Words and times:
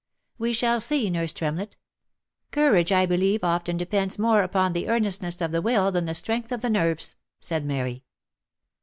"We 0.39 0.51
shall 0.53 0.79
see, 0.79 1.11
nurse 1.11 1.31
Tremlett. 1.31 1.75
Courage, 2.49 2.91
I 2.91 3.05
believe, 3.05 3.43
often 3.43 3.77
depends 3.77 4.17
more 4.17 4.41
upon 4.41 4.73
the 4.73 4.89
earnestness 4.89 5.41
of 5.41 5.51
the 5.51 5.61
will 5.61 5.91
than 5.91 6.05
the 6.05 6.15
strength 6.15 6.51
of 6.51 6.61
the 6.63 6.71
nerves, 6.71 7.13
,r 7.13 7.21
said 7.39 7.63
Mary. 7.67 8.03